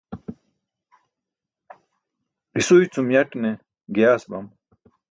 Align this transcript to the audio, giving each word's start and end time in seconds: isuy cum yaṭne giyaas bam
isuy 2.59 2.85
cum 2.93 3.07
yaṭne 3.13 3.49
giyaas 3.93 4.23
bam 4.31 4.47